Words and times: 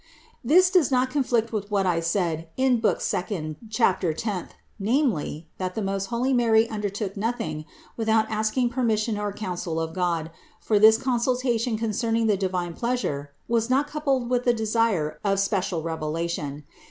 515. 0.41 0.57
This 0.57 0.69
does 0.71 0.89
not 0.89 1.11
conflict 1.11 1.51
with 1.51 1.69
what 1.69 1.85
I 1.85 1.99
said 1.99 2.47
in 2.57 2.79
book 2.79 3.01
second, 3.01 3.57
chapter 3.69 4.13
tenth, 4.15 4.55
namely, 4.79 5.47
that 5.59 5.75
the 5.75 5.81
most 5.83 6.07
holy 6.07 6.33
Mary 6.33 6.67
undertook 6.71 7.15
nothing 7.15 7.65
without 7.95 8.27
asking 8.31 8.69
permission 8.69 9.15
and 9.15 9.35
coun 9.35 9.57
sel 9.57 9.79
of 9.79 9.93
God, 9.93 10.31
for 10.59 10.79
this 10.79 10.97
consultation 10.97 11.77
concerning 11.77 12.25
the 12.25 12.35
divine 12.35 12.73
pleasure 12.73 13.29
was 13.47 13.69
not 13.69 13.85
coupled 13.85 14.27
with 14.27 14.43
the 14.43 14.53
desire 14.53 15.19
of 15.23 15.39
special 15.39 15.83
revela 15.83 16.27
tion. 16.27 16.63